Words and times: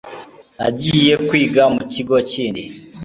nagiye 0.57 1.13
kwiga 1.27 1.63
mu 1.75 1.81
kigo 1.91 2.15
kindi 2.31 2.63